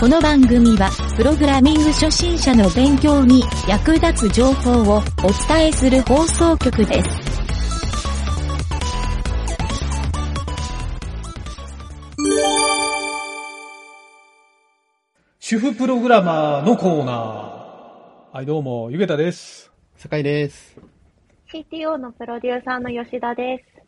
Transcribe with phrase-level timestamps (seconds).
[0.00, 5.02] この番組は、プログラミング初心者の勉強に役立つ情報をお
[5.46, 7.10] 伝えする放送局です。
[15.38, 18.36] 主婦プログラマーのコーナー。
[18.36, 19.70] はい、どうも、ゆげたです。
[19.98, 20.80] 酒井です。
[21.52, 23.79] CTO のプロデューサーの吉田です。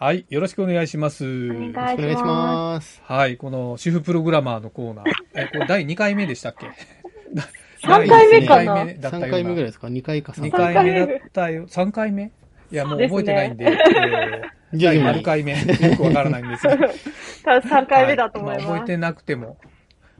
[0.00, 1.24] はい、よろしくお願いします。
[1.24, 1.94] お願いします。
[1.94, 3.02] お願いします。
[3.04, 5.04] はい、この主婦プログラマーのコーナー。
[5.34, 6.66] え、これ第2回目でしたっけ？
[7.84, 10.74] 3回目か第な二回目だったような3回目ぐらいですか ?2 回か3 2回。
[10.74, 11.66] 回目だったよ。
[11.66, 12.30] 3回目？
[12.70, 15.56] いや、もう覚えてないんで、 えー第何回目よ
[15.96, 16.76] くわからないんですが。
[17.44, 18.66] 多分3回目だと思いはます。
[18.72, 19.56] 覚えてなくても。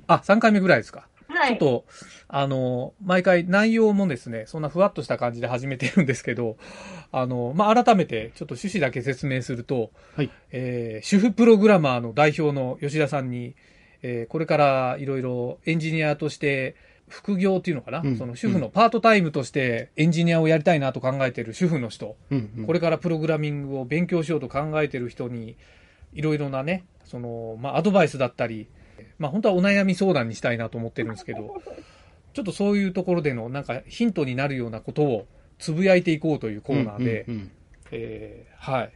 [0.06, 1.08] あ、3回目ぐらいですか？
[1.28, 1.48] はい。
[1.50, 1.84] ちょっと、
[2.28, 6.56] あの、毎回内容もですね、そんなふわっとした感じで始めてるんですけど、
[7.12, 10.30] あの、まあ、改めてちょっと趣旨だけ説明すると、はい。
[10.50, 13.54] えー主婦プログラマーの代表の吉田さんに、
[14.02, 16.76] えーこれからいろいろエンジニアとして、
[17.08, 18.16] 副業っていうのかな、うん。
[18.16, 22.66] その主婦のパートタイムとしてエンジニアをやりたいなと考えてる主婦の人、うんうん。
[22.66, 25.56] これからプログラミングを勉強しようと考えてる人に、
[26.12, 28.68] いろいろなね、その、まあ、アドバイスだったり、
[29.19, 31.61] まあ、本当はお悩み相談にしたいなと思ってるんですけど、
[32.34, 35.27] ちょっとそういうところでの、なんかヒントになるようなことを
[35.58, 37.50] つぶやいていこうというコーナーで、うんうん
[37.91, 38.92] えーはい。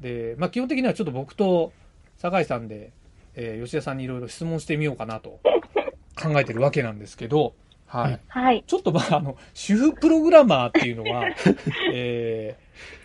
[0.00, 1.72] で、まあ、基本的にはちょっと僕と
[2.16, 2.92] 酒井さんで、
[3.34, 5.40] えー吉田さんにいろいろ質問してみようかなと
[6.20, 7.54] 考えてるわけなんですけど、
[7.86, 8.12] はい。
[8.12, 8.64] はいはい。
[8.66, 11.26] ちょっとまあ、あの、主婦プログラマーっていうのは、
[11.92, 13.02] えー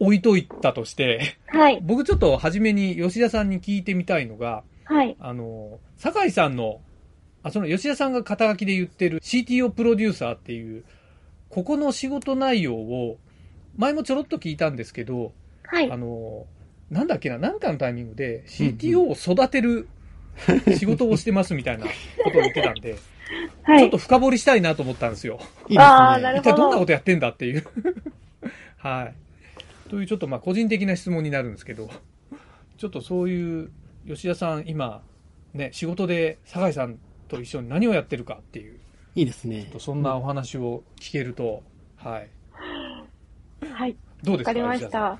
[0.00, 1.80] 置いといたとして、はい。
[1.82, 5.16] 僕ちょっと初めに吉田さんに聞いてみたいのが、はい。
[5.20, 6.80] あの、酒井さんの、
[7.42, 10.84] あ、その吉田さんが肩書きで言ってる CTO プロデューサーっていう、
[11.50, 13.18] ここの仕事内容を、
[13.76, 15.32] 前もちょろっと聞いたんですけど、
[15.64, 15.96] はいあ。
[15.96, 16.46] の、
[16.90, 19.88] なんだっけな、なんかのタイミングで CTO を育てる
[20.76, 21.90] 仕事をしてますみたいなこ
[22.32, 22.96] とを言ってたんで、
[23.62, 23.98] はいちょっと。
[23.98, 25.34] 深掘りしたいなと思ったんですよ。
[25.34, 25.84] いいですね。
[25.84, 27.64] あーなる一体どんなことやってんだっていう。
[28.78, 29.12] は
[29.86, 29.90] い。
[29.90, 31.90] というちょっとまあ個人的な質問になるんですけど、
[32.78, 33.70] ちょっとそういう
[34.14, 35.02] 吉田さん今、
[35.54, 36.98] ね、仕事で酒井さん
[37.28, 38.78] と一緒に何をやってるかっていう、
[39.14, 39.72] いいですねちょっ。
[39.72, 41.62] とそんなお話を聞けると、
[41.96, 42.28] はい。
[43.70, 43.96] はい。
[44.22, 45.18] どうですかわかりました。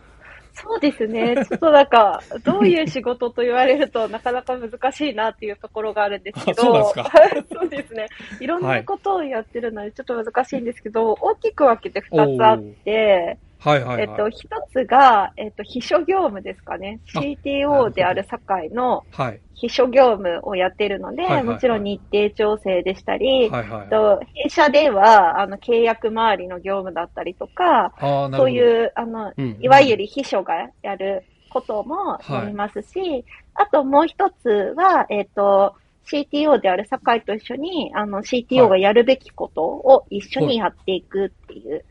[0.61, 1.37] そうですね。
[1.49, 6.77] ちょっとなんか、どういう仕事と言われるとなかなか難しいなっていうところがあるんですけど。
[6.77, 7.13] あそうですか？
[7.61, 8.09] そうですね。
[8.41, 14.09] いろんなことをやってるのでちょっと難しいんですけど、大きく分けて2つあって、はいはいはい。
[14.09, 17.01] えっと、一つが、えっと、秘書業務ですかね。
[17.15, 19.41] あ CTO である堺のはい。
[19.55, 23.89] 秘書業務をやってるので、はいはいはいもちろん日程調整でしたり、はいはいはい。
[23.89, 27.93] と弊社では、あの、契約周りの業務だったりとか。
[28.01, 33.25] そういう、あの、うんいわゆる秘書がやることもやりますし、
[33.55, 35.75] あともう一つは、えっ、と、
[36.07, 41.85] CTO である堺と一緒に、あの、CTO がやるべきことを一緒にやっていくっていうほ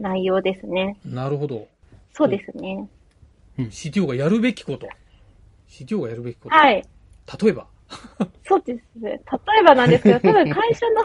[0.00, 0.96] 内容ですね。
[1.06, 1.08] う。
[1.08, 1.66] なるほど。
[2.12, 2.88] そうですね。
[3.58, 4.88] CTO がやるべきこと。
[5.68, 6.54] CTO がやるべきこと。
[6.54, 6.84] はい。
[7.42, 7.66] 例えば。
[8.46, 9.10] そうですね。
[9.10, 9.18] 例
[9.60, 11.04] えばなんですけど、 多分会社の、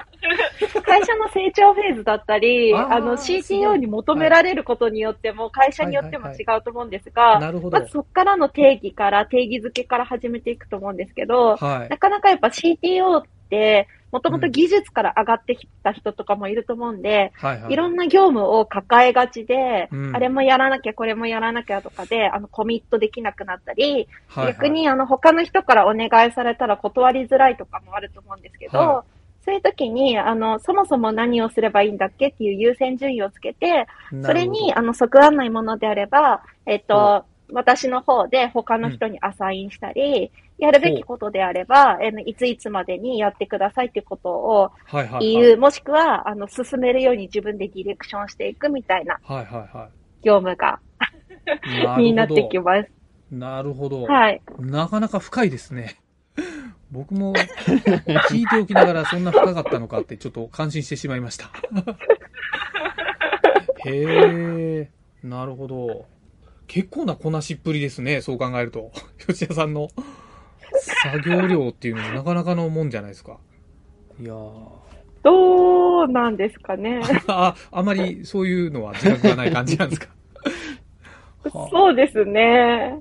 [0.81, 7.85] 会社の成長フェーズだったり、あーあの、CTO いに求められることによっても、会社によっても違うと思うんですが、なるほどま。
[7.85, 11.97] ずそこからの定義から、定義づけから始めていくと思うんですけど、はいな。
[11.97, 13.29] かなかやっぱ CTO って、
[14.12, 17.74] もともと技術から上がってきた人とかもいると思うんで、はいはい。
[17.74, 20.16] いろんな業務を抱えがちで、うん。
[20.16, 24.53] あれもやらなきゃ、これもやらなきゃとかで、あの、コミットできなくなったり、はいはい。
[24.53, 29.04] 逆にあの他の人からお願いされたら断りづらいとかもあると思うんですけど、は
[29.44, 33.88] そういう時に、あの、そもそも何をすればいいんだっけっていう優先順位をつけて、
[34.24, 45.33] それに、あの、即案内ものであれば、えっと、私の方で他の人にアサインしたり、やるべきことであれば、えのいついつまでにやってくださいっていうことをはいはいはい。
[45.33, 49.89] 言う、もしくは、あの、進めるように自分でディレクションしていくみたいなはいはいは
[50.23, 50.79] 業務が、
[51.97, 52.89] になってきます。
[53.31, 54.03] なるほど。
[54.03, 54.41] はい。
[54.59, 55.97] なかなか深いですね。
[56.91, 57.33] 僕も
[58.29, 61.49] 聞いておきながらそんな深かったのかってちょっと感心してしまいました。
[63.85, 64.89] へえ、
[65.23, 66.05] なるほど。
[66.68, 68.92] 結構なこなしっぷりですね、そう考えると。
[69.28, 69.90] 吉田さんの。
[71.04, 73.38] 作業量っていうのもなかなかのもんじゃないですか。
[74.19, 74.88] いやー。
[75.24, 77.02] どうなんですかね。
[77.28, 80.08] あ、あまりそういうのは自覚がない感じなんですか。
[81.52, 83.00] は そうですね。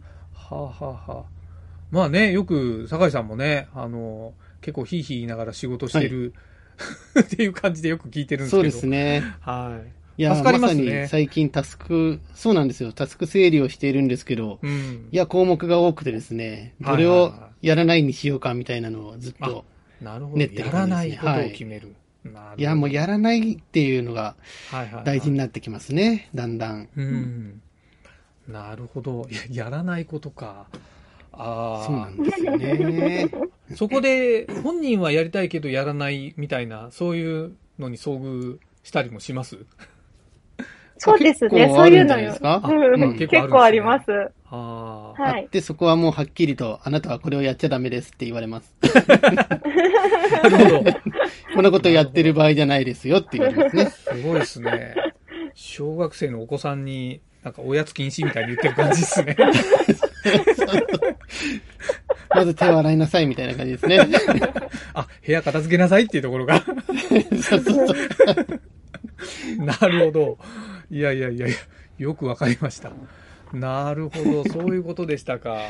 [0.51, 1.25] あ、はあ、はあ、はあ。
[1.91, 6.35] まあね、よく、酒井さんもね、あの、結構ヒーヒー言いながら仕事してる、
[7.21, 8.63] っていう感じでよく聞いてるんですけど。
[8.63, 9.23] そうですね。
[9.41, 10.06] はい。
[10.19, 12.93] いや、助かりますねまさに最近タスク、そうなんですよ。
[12.93, 15.09] タスク整理をしているんですけど、うん。
[15.13, 19.65] いや、項目が多くてですね、はいどれをはいはやらないにしようかみたいなのをずっと、
[20.01, 20.37] なるほど。
[20.39, 21.95] 練ってるやら感ないことを決める。
[22.25, 24.37] なるほどいや、もうやらないっていうのが
[24.71, 26.89] はいはいはい大事になってきますね、だんだん。
[26.97, 27.61] うん。
[28.49, 29.29] なるほど。
[29.51, 30.67] やらないことか。
[31.33, 31.87] ああ。
[31.87, 33.31] そうなんですよね。
[33.75, 39.59] そこで、本人はやりたいけどやらないみたいな、そういうのに遭遇したりもします？
[40.99, 41.69] そうですね。
[41.69, 42.33] そういうんのよ
[43.19, 44.11] 結構あります。
[44.51, 45.23] ああ。
[45.23, 45.49] はい。
[45.51, 48.75] で、そこはもうはっきりと、あなたはこれをやっちゃダメですって言われます。
[50.43, 50.93] なるほど。
[51.55, 53.87] こんなことやってる場合じゃないですよって言われますね。
[53.91, 54.95] すごいですね。
[55.55, 59.37] 小学生のお子さんに、なんかおやつ禁止みたいに言ってる感じですね。
[62.31, 64.01] まず手を洗いなさいみたいな感じですね。
[64.95, 66.63] あ、部屋片付けなさいっていうところが。
[69.59, 70.39] なるほど。
[70.91, 71.57] いやいやいやいや、
[71.99, 72.93] よくわかりました。
[73.53, 75.61] なるほど、 そういうことでしたか。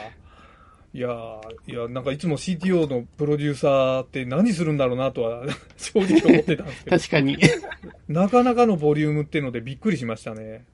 [0.93, 5.45] いやーいや、なんかいつも CTO のプロデューサーって何するんだろうなとは
[5.77, 7.39] 正直思ってたんですけど、確かに。
[8.09, 10.65] なかなかのボリュームっていうのでびっくりしましたね。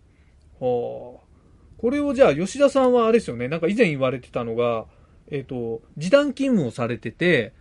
[0.60, 1.32] はあ。
[1.78, 4.86] これをじゃあ吉田さんはあれですよね、なんか以前言われてたのが、
[5.30, 7.52] えっ、と、時短勤務をされてて、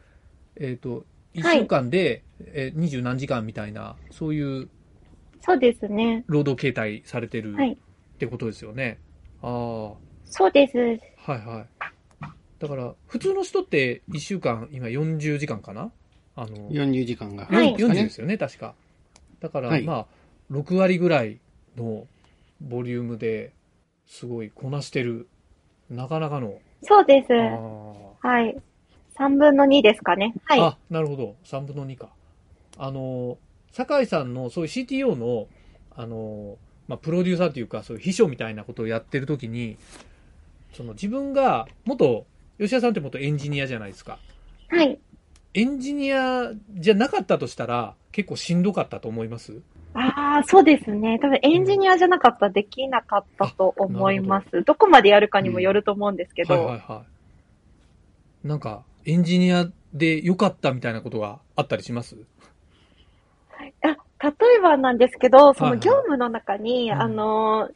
[0.55, 4.69] えっ、と、1はい週間で、えー二十何時間みたいな、そういう
[5.41, 6.23] そうですね。
[6.27, 7.77] 労働形態されてるはいっ
[8.17, 8.99] てことですよね。
[9.41, 9.95] ああ、は
[10.25, 10.77] そうです。
[10.77, 11.85] いはい。
[12.59, 15.91] だから、普通の人って1週間、今40時間かな？
[16.35, 17.45] あの、40時間が。
[17.45, 18.75] はい40ですよね、確か。
[19.39, 21.39] だから、はいまあ、6割ぐらい
[21.75, 22.05] の
[22.61, 23.53] ボリュームで
[24.05, 25.27] すごいこなしてる、
[25.89, 26.59] なかなかの。
[26.83, 27.33] そうです。
[27.33, 28.55] あはい。
[29.17, 30.33] 3分の2ですかね。
[30.35, 30.59] ーはい。
[30.61, 31.35] あ、なるほど。
[31.45, 32.09] 3分の2か。
[32.77, 33.37] あの、
[33.71, 35.47] 酒井さんのそういう CTO の、
[35.95, 36.57] あの、
[36.87, 39.77] まあ、プロデューサーというか、そういう秘書みたいなことをやってるときに、
[40.73, 42.25] その自分が、元、
[42.59, 44.19] 吉田さんって元エンジニアじゃないですか。
[44.69, 44.99] はい。
[45.53, 49.61] エンジニアじゃなかったとしたら、結構しんどかったと思います？
[49.93, 51.19] ああ、そうですね。
[51.21, 54.63] 多分エンジニアじゃなかったらできなかったと思います。
[54.63, 56.53] どこまでやるかにもよると思うんですけど。
[56.53, 57.03] はいはいは
[58.45, 58.47] い。
[58.47, 62.15] なんか、エンジニアで良かったみたいなことがあったりします？
[63.83, 65.79] あ例えばなんですけど、そはいはい。
[65.79, 67.01] の業務の中に、うん。
[67.01, 67.69] あの、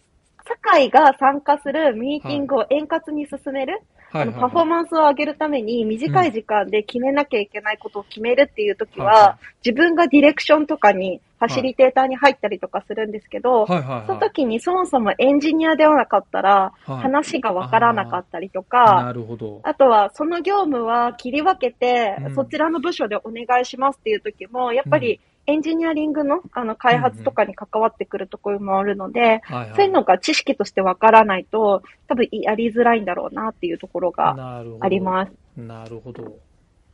[0.48, 13.80] 社会が参加するミーティングを円滑に進める、あのパフォーマンスを上げるために短い時間で決めなきゃいけないことを決めるっていうときは、はいは自分がディレクションとかに、ファシリテーターに入ったりとかするんですけど、はい。
[13.82, 14.08] はいはい。
[14.08, 16.98] その時にそもそもエンジニアではなかったら、はい。
[17.00, 19.60] 話がわからなかったりとか、なるほど。
[19.64, 22.36] あとは、その業務は切り分けて、うん。
[22.36, 35.31] そちらの部署でお願いしますっていう時も、やっぱりエンジニアリングのあの開発とかに関わってくるところもあるので、はいはい、そういうのが知識としてわからないと、多分やりづらいんだろうなっていうところがなるほどあります。
[35.56, 36.39] なるほど。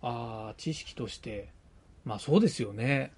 [0.01, 1.49] ああ、知識として。
[2.03, 3.13] まあそうですよね。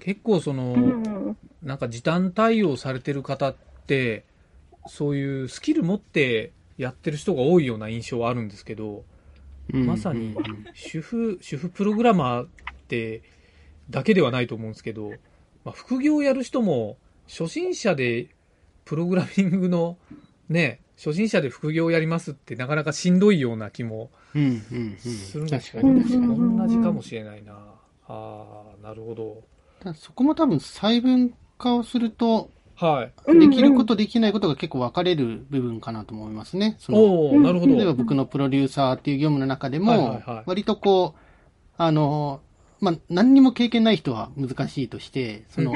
[0.00, 4.24] 結構その、うん、なんか時短対応されてる方って、
[4.86, 9.04] そういうスキル持ってやってる人が多いような印象はあるんですけど、
[9.72, 12.48] うんまさにうんうん主婦、主婦プログラマーっ
[12.88, 13.22] て
[13.90, 15.10] だけではないと思うんですけど、
[15.64, 18.28] まあ、副業をやる人も初心者で
[18.84, 19.98] プログラミングの
[20.48, 24.96] ね、初心者で副業をやりますってなかなかしんどいような気もうんうんうん。
[24.98, 26.26] するんです確かに確かに。
[26.26, 27.52] うん同じかもしれないな。
[28.08, 29.94] ああ、なるほど。
[29.94, 33.12] そこも多分細分化をすると、はい。
[33.26, 36.76] うんできることできないことが結構分かれる部分かなと思いますね。
[36.78, 37.74] そのおおなるほど。
[37.74, 41.20] 例えば僕のプロデューサーっていう業務の中でもはいはいはい、割とこう、
[41.76, 42.40] あの、
[42.80, 45.74] まあ、何にも経験ない人は難しいとして、その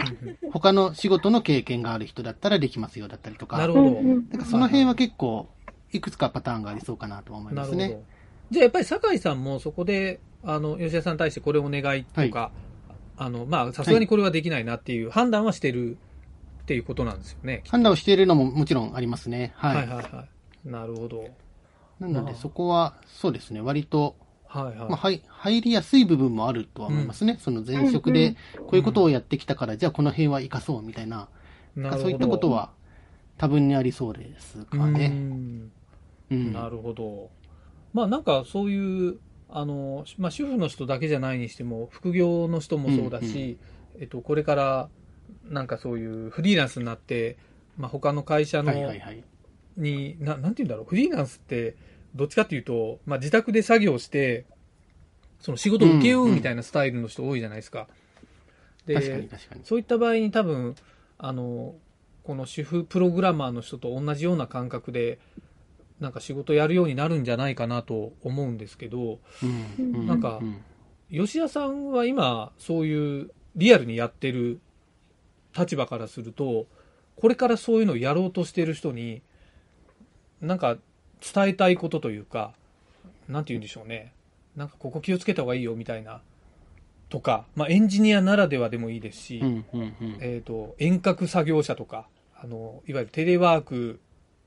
[0.52, 3.88] 他の仕事の経験がある人だったらできますよだったりとか、なるほど。
[3.88, 5.49] うんうんなんかその辺は結構、
[5.92, 7.76] いくつかパターンがありそうかなとは思いますね。
[7.76, 8.04] なるほど。
[8.50, 12.50] じゃあやっぱり酒井さんもそこで、あの、吉田さんに対してこれお願いとか、
[13.16, 15.97] あの、まあ、さすがにこれはできないなっていう判断はしてる
[16.62, 17.62] っていうことなんですよね。
[17.68, 19.52] 判断をしているのももちろんありますね。
[19.56, 19.76] はい。
[19.76, 20.68] はいはいはい。
[20.68, 21.28] なるほど。
[21.99, 24.16] なのでまあそこは、そうですね、割と、
[24.52, 24.88] はいはい。
[24.90, 27.38] まあ、はい入りやすい部分もあるとは思いますね。
[27.40, 31.28] その前職でこういうことをやってきたから、じゃあこの辺は活かそうみたいな、
[31.75, 32.02] なるほど。
[32.02, 32.71] そういったことは
[33.38, 35.09] 多分にありそうですかうね。
[35.09, 35.73] ん
[36.30, 36.52] うん。
[36.52, 37.30] なるほど。
[37.94, 39.16] まあなんかそういう、
[39.50, 43.59] あの、まあ主婦の人だけじゃないにしても、副業の人もそうだし、
[43.99, 44.88] えっと、これから、
[45.49, 47.37] なんかそういうフリーランスになって、
[47.78, 49.25] まあ他の会社の、はいはいはい。
[49.76, 51.76] に、ななんて言うんだろう、フリーランスって、
[52.14, 54.47] どっちかっていうと、まあ自宅で作業して、
[55.40, 57.88] その仕事を請け負うみたいなスタイルの人多いじゃないですか。
[58.87, 59.61] で、確かに確かに。
[59.64, 60.75] そういった場合に多分、
[61.19, 61.75] あの、
[62.25, 65.19] この主婦プログラマーの人と同じような感覚で、
[66.00, 70.62] なんか仕事やるようになるんじゃないかなと思うんですけど、うんうなんかうん
[71.12, 74.61] 吉田さんは今、そういうリアルにやってる
[75.54, 76.66] 立場からすると、
[77.16, 79.21] これからそういうのをやろうとしてる人に、
[80.40, 80.78] なんか
[81.35, 82.52] 伝えたいことというか、
[83.29, 84.12] なんて言うんでしょうね。
[84.57, 86.21] なんかここ気をつけた方がいいよみたいな、
[87.09, 94.00] とか、まあエンジニアならではでもいいですし、うんうんうんえっ、と、遠隔作業者とか、あの、いわゆるテレワーク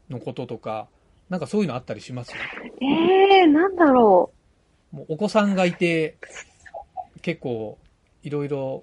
[0.09, 0.87] のこととか、
[1.29, 2.33] なんかそういうのあったりします？
[2.81, 4.31] ええー、なんだろ
[4.91, 6.17] もうお子さんがいて、
[7.21, 7.77] 結構、
[8.21, 8.81] いろいろ、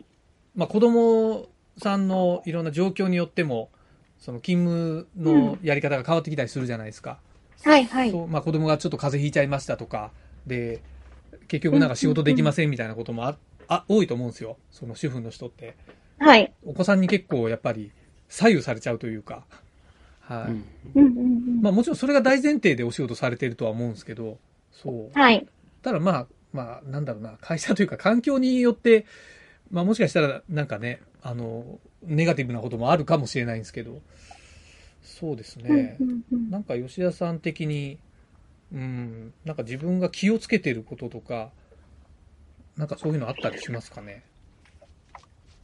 [0.57, 1.47] まあ子供
[1.79, 3.71] さんのいろんな状況によっても、
[4.19, 7.19] その勤務のやり方が変わってきたりするじゃないですか。
[7.65, 7.69] う。
[7.69, 8.11] はいはい。
[8.11, 10.11] そうまあ子供がちょっと風邪ひいちゃいましたとか、
[10.47, 10.83] で、
[11.49, 13.37] 結局なんか仕事できませんみたいなこともあ、
[13.69, 14.57] あ多いと思うんですよ。
[14.71, 15.77] その主婦の人って。
[16.19, 16.53] はい。
[16.65, 17.93] お子さんに結構やっぱり
[18.29, 19.45] 左右されちゃうというか。
[20.21, 20.51] はい。
[20.51, 20.65] うん
[20.95, 21.61] うんうんうん。
[21.63, 24.39] まあもちろんそれが大前提でお仕事されてるとは思うんですけど、
[24.73, 25.19] そう。
[25.19, 25.47] はい。
[25.83, 29.07] ただまあ、まあ、なんだろうな、会社というか環境によって、
[29.71, 34.01] まあもしかしたらなんかね、あの、ネガティブなこともあるかもしれないんですけど、
[35.03, 36.05] そうですねう。
[36.05, 37.99] んうんうんなんか吉田さん的に、
[38.73, 41.51] うん、なんか自分が気をつけてることとか、
[42.77, 44.23] なんかそういうのあったりしますかね？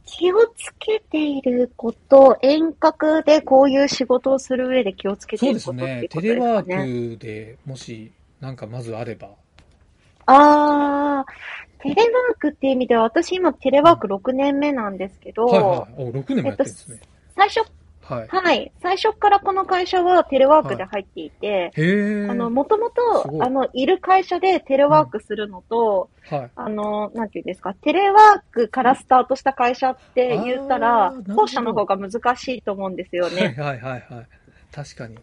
[0.05, 6.39] 気をつけていること、遠隔でこういう仕事をする上で気をつけてそいうるですねことっていう。
[6.39, 6.63] こテレワ。
[6.63, 9.29] ークでもし、なんかまずあれば。
[10.25, 16.03] あー、テレワークっていう意味では、私今テレワーク6年目なんですけど、はいはい。
[16.09, 16.99] お、6年もやってるんですね。
[17.35, 17.61] 最初、
[18.09, 18.27] はい。
[18.27, 22.27] はい、最初からこの会社はテレワークで入っていて、へえ。
[22.29, 26.51] あの、もともと、あの、いる会社でテレワークするのと、はい。
[26.55, 33.41] あの、なんていうんですか、テレワークからスタートした会社って言ったあら後者の方が難しいと思うんですよね。
[33.43, 34.27] はいはいはいはい。
[34.71, 35.15] 確かに。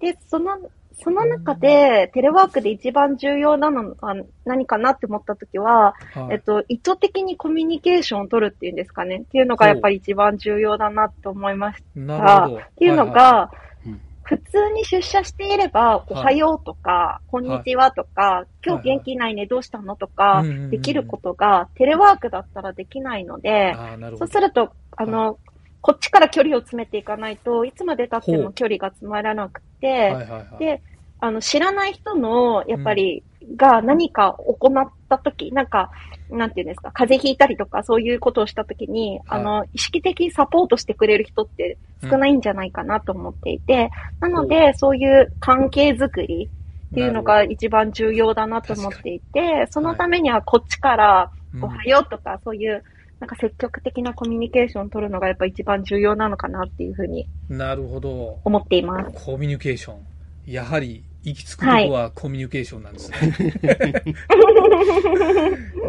[0.00, 0.58] で、その、
[1.00, 6.34] その中で、テレワークで一番重要なのは何かなって思ったときは、はい。
[6.34, 9.18] えっと、意図的にコミュニケーションを取るっていうんですかね。
[9.18, 12.00] っていうのがやっぱり一番重要だなと思いました。
[12.00, 12.56] なるほど。
[12.56, 13.50] っていうのはが
[13.86, 24.26] うん、普通に出社していれば、おはようとか、こんにちはとか、今日元気ないね、どうしたのとかできることが、テレワークだったらできないのいでそうど。
[24.26, 25.38] すると、あの、
[25.80, 30.58] こっちから距離を詰めていかないといつまで経っても距離が詰まらなくて、はいはいはい。
[30.58, 30.82] で、
[31.20, 33.24] あの、知らない人の、やっぱり、
[33.56, 35.90] が何か行ったとき、なんか、
[36.30, 39.40] なんていうんですか、風邪ひいたりとか、そういうことをしたときに、はい。
[39.40, 46.48] あの、意識的にサポートしてくれる人って少ないんじゃないかなと思っていて、なので、そういう関係づくり
[46.92, 51.64] っていうのが一番重要だなと思っていて、そのためにはこっちから、うん。
[51.64, 52.84] おはようとか、そういう、
[53.20, 58.40] なんか積極的なコミュニケーションを取るのがやっぱ一番重要なのかなっていうふうになるほど。
[58.44, 59.24] 思っています。
[59.24, 60.06] コミュニケーション。
[60.46, 63.18] やはり、行き着くとこはコミュニケーションなんですね。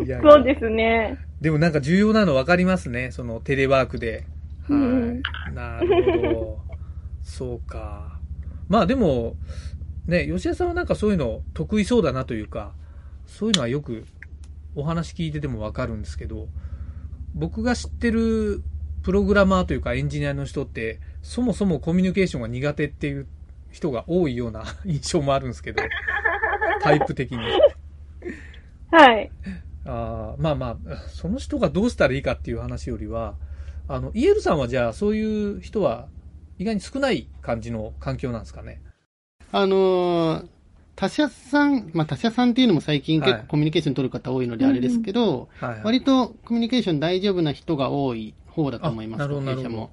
[0.06, 1.18] いやいやそうですね。
[1.40, 3.12] でもなんか重要なの分かりますね。
[3.12, 4.26] そのテレワークで。
[4.68, 5.22] はうん
[5.52, 5.54] い。
[5.54, 6.60] なるほど。
[7.22, 8.20] そうか。
[8.68, 9.36] まあでも、
[10.08, 12.74] ね、吉田さんはなんかそういうの得意そうだなというか、
[13.28, 14.06] そういうのはよく
[14.76, 16.48] お話聞いてても分かるんですけど、
[17.34, 18.64] 僕が知ってる
[19.04, 23.28] プログラマーというかエンジニアの人って、そもそもコミュニケーションが苦手っていう
[23.72, 25.82] 人が多いような 印象もあるんですけど、
[26.82, 27.38] タイプ的に。
[28.92, 29.32] はい。
[29.86, 33.36] あーまあまあ、その人がどうしたらいいかっていう話よりは、
[33.88, 36.08] あの、イエルさんはじゃあそういう人は
[36.58, 38.82] 意外に少ない感じの環境なんですかね？
[39.52, 40.48] あのー
[41.00, 45.84] 他社さん、まあ他社さんっていうのも最近結はい構コミュニケーション取る方多いのであれですけど、はい、はい。
[45.86, 49.92] 割とコミュニケーション大丈夫な人が多い方だと思います、あなるほど弊社も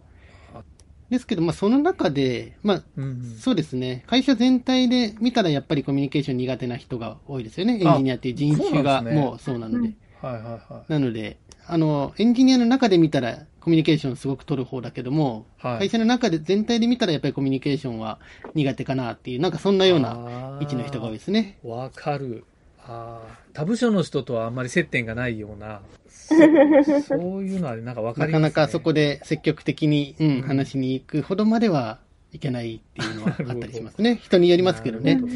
[1.08, 4.02] ですけど、まあその中で、まあうんうん、そうですね。
[4.08, 7.74] 会社全体で見たらやっぱりコミュニケーション苦手な人が多いですよね。
[7.74, 9.92] エンジニアっていう人種がもうそうなので。
[10.20, 18.20] はいはいはなので、あの、エンジニアの中で見たらコミュニケーションすごく取る方だけども、はい会社の中で全体で見たらやっぱりコミュニケーションは
[18.54, 21.58] 苦手かなっていう、なんかそんなようなな位置の人が多いですね。
[21.64, 22.44] わかる。
[22.78, 26.36] ああ、他部署の人とはあんまり接点がないような、そ
[27.02, 28.50] そういうのはなんかわかなります、ね。
[28.54, 31.98] かなかそこで積極的に、うん、うん話しに行くほどまでは
[32.30, 34.14] いけないっていうのはあったりしますね。
[34.22, 35.26] 人によりますけどねなる。
[35.26, 35.28] ほ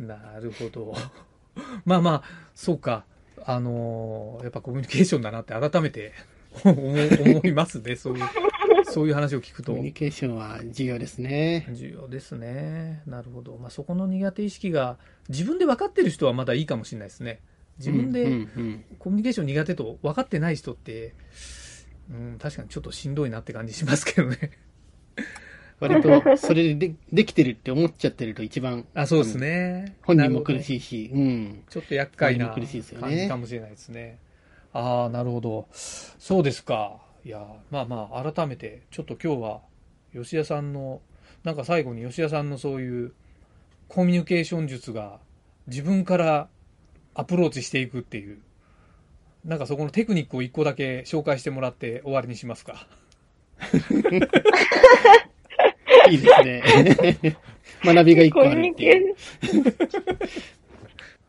[0.00, 0.94] どなるほど。
[1.86, 2.22] まあまあ、
[2.56, 3.04] そうか。
[3.44, 6.12] あのーやっぱコミュニケーションだなって改めて
[6.64, 7.96] 思思いますね。
[7.96, 8.24] そういう、
[8.84, 9.84] そういう話を聞くとコミュ。
[9.86, 11.66] ニケーションは重要ですね。
[11.72, 13.02] 重要ですね。
[13.06, 13.56] なるほど。
[13.58, 14.98] まあ、そこの苦手意識が
[15.28, 17.40] 自分で分かってる人はまだいいかもしれないですね。
[17.78, 21.14] 自分うんでうんコミュニケーション苦手と分かってない人って、
[22.10, 24.52] うん、確かにちょっとしんどいなって感じしますけどね。
[25.78, 29.96] 割と、それででできてるって思っちゃってると一番、あ、そうですね。
[30.02, 30.62] 本人も苦い。
[30.62, 31.62] しいし、うん。
[31.68, 34.18] ちょっと厄介な感ねじかもしれないですね。
[34.76, 35.68] ああ、なるほど。
[35.72, 37.00] そうですか。
[37.24, 39.60] いや、まあまあ、改めて、ちょっと今日は、
[40.12, 41.00] 吉田さんの、
[41.44, 43.14] なんか最後に吉田さんのそういう
[43.88, 45.20] コミュニケーション術が
[45.66, 46.48] 自分から
[47.14, 48.38] アプローチしていくっていう、
[49.44, 52.86] なんかそこのテクニックを一個だけ紹介してもらって終わりにしますか。
[56.10, 56.62] いいですね。
[57.82, 59.16] 学びが一個コミュニあるっていう。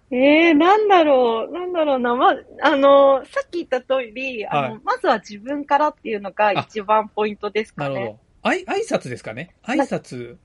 [0.10, 0.50] ケーション。
[0.50, 2.16] えー、なんだろう、なんだろうな。
[2.16, 7.96] ま、あの、さっき言った通り、あの、はいまずは自分からっていうのが一番ポイントですかね。
[7.96, 8.20] なるほど。
[8.44, 10.38] あい、挨拶ですかね挨拶。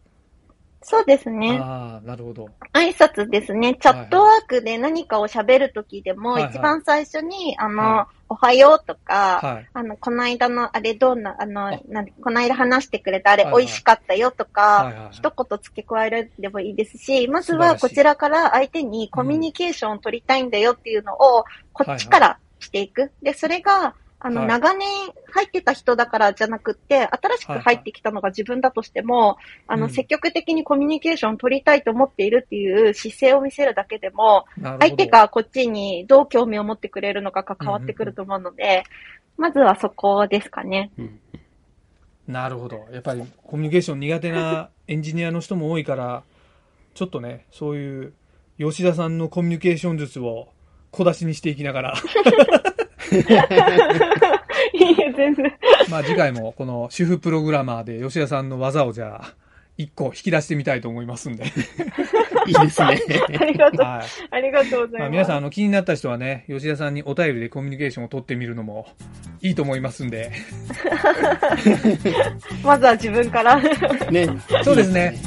[0.82, 1.58] そうですね。
[1.60, 2.48] ああ、なるほど。
[2.72, 3.76] 挨拶ですね。
[3.80, 9.68] チャットワークで何かを喋るときでも、はいはい一番最初に、あの、はおはようとか、はい。
[9.72, 23.12] あの、この間のあれどんな、あのあ、なんこの間話してくれたあれ美味しかったよとか、はいはい一言付け加えられればいいですし、まずはこちらから相手にコミュニケーションを取りたいんだよっていうのを、こっちからしていく。
[23.22, 24.88] で、それが、あの、はい長年
[25.32, 34.44] 入ってた人だからじゃなくって、新しく入ってきたのが自分だとしても、あの、うん積極的にコミュニケーションを取りたいと思っているっていう姿勢を見せるだけでも。
[34.80, 38.84] 相手がこっちにどう興味を持ってくれるのかが変わってくると思うので、
[39.36, 40.92] まずはそこですかね。
[40.98, 41.20] うん
[42.28, 42.86] なるほど。
[42.92, 46.22] やっぱりコミュニケーション苦手なエンジニアの人も多いから、
[46.94, 48.12] ちょっとね、そういう
[48.58, 50.48] 吉田さんのコミュニケーション術を
[50.90, 51.94] 小出しにしていきながら、
[53.12, 55.52] いや、全然。
[55.90, 59.34] まあ次回もこの主婦プログラマーで吉田さんの技をじゃあ、
[59.78, 61.44] 一個引き出してみたいと思いますんで。
[62.46, 63.00] いいですね。
[63.40, 63.86] ありがとう。
[63.86, 64.02] はい。
[64.30, 65.00] ありがとうございます。
[65.00, 68.86] まあ皆さん、あの、気になった人はね、吉田さんにお便りでコミュニケーションを取ってみるのも
[69.40, 70.32] いいと思いますんで。
[72.62, 73.60] まずは自分から。
[74.10, 74.28] ね。
[74.62, 75.18] そうですね。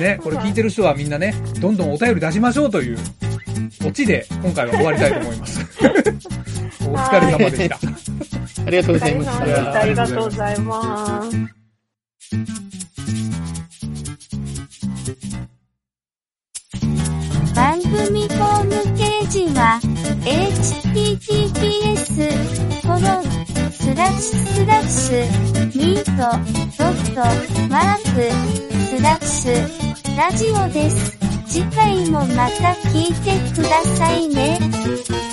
[0.00, 2.98] ね、これ聞いてる人はみんなね、どんどんお便り出しましょうという、
[3.86, 5.60] オチで今回は終わりたいと思います。
[6.86, 7.78] お疲れ様でした。
[8.66, 9.34] ありがとうございまあ
[9.82, 9.88] す。
[9.88, 11.36] りがとうございます。
[17.54, 19.78] 番組ホームページは、
[20.24, 22.28] https,
[22.82, 23.00] コロン、
[23.70, 25.22] スラッシュスラッシュ、
[25.78, 26.10] ミート、
[26.78, 27.20] ドット、
[27.68, 28.30] マーク、
[28.96, 31.16] スラッシュ、ラジオです。
[31.46, 35.23] 次回もまた聞いてくださいね。